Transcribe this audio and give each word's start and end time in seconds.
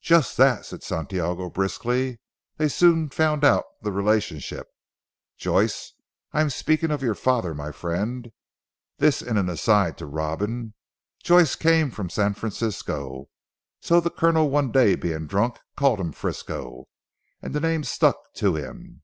"Just 0.00 0.36
that," 0.38 0.66
said 0.66 0.82
Santiago 0.82 1.48
briskly. 1.48 2.18
"They 2.56 2.66
soon 2.66 3.08
found 3.10 3.44
out 3.44 3.62
the 3.80 3.92
relationship. 3.92 4.66
Joyce 5.38 5.92
I 6.32 6.40
am 6.40 6.50
speaking 6.50 6.90
of 6.90 7.00
your 7.00 7.14
father 7.14 7.54
my 7.54 7.70
friend," 7.70 8.32
this 8.98 9.22
in 9.22 9.36
an 9.36 9.48
aside 9.48 9.98
to 9.98 10.06
Robin, 10.06 10.74
"Joyce 11.22 11.54
came 11.54 11.92
from 11.92 12.10
San 12.10 12.34
Francisco, 12.34 13.28
so 13.80 14.00
the 14.00 14.10
Colonel 14.10 14.50
one 14.50 14.72
day 14.72 14.96
being 14.96 15.28
drunk, 15.28 15.60
called 15.76 16.00
him 16.00 16.10
Frisco 16.10 16.88
the 17.40 17.60
name 17.60 17.84
stuck 17.84 18.32
to 18.34 18.56
him. 18.56 19.02